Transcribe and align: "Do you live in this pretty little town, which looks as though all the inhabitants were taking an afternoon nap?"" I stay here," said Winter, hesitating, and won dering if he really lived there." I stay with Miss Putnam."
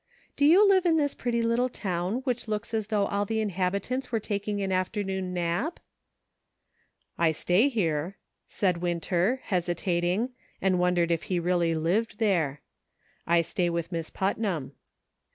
"Do 0.35 0.47
you 0.47 0.67
live 0.67 0.87
in 0.87 0.97
this 0.97 1.13
pretty 1.13 1.43
little 1.43 1.69
town, 1.69 2.21
which 2.23 2.47
looks 2.47 2.73
as 2.73 2.87
though 2.87 3.05
all 3.05 3.23
the 3.23 3.39
inhabitants 3.39 4.11
were 4.11 4.19
taking 4.19 4.59
an 4.59 4.71
afternoon 4.71 5.31
nap?"" 5.31 5.79
I 7.19 7.31
stay 7.31 7.69
here," 7.69 8.17
said 8.47 8.77
Winter, 8.77 9.41
hesitating, 9.43 10.29
and 10.59 10.79
won 10.79 10.95
dering 10.95 11.11
if 11.11 11.21
he 11.29 11.39
really 11.39 11.75
lived 11.75 12.17
there." 12.17 12.61
I 13.27 13.43
stay 13.43 13.69
with 13.69 13.91
Miss 13.91 14.09
Putnam." 14.09 14.71